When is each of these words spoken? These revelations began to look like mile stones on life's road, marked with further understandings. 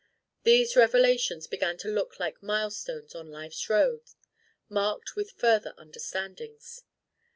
These 0.41 0.75
revelations 0.75 1.45
began 1.45 1.77
to 1.77 1.87
look 1.87 2.19
like 2.19 2.41
mile 2.41 2.71
stones 2.71 3.13
on 3.13 3.29
life's 3.29 3.69
road, 3.69 4.01
marked 4.67 5.15
with 5.15 5.29
further 5.33 5.75
understandings. 5.77 6.81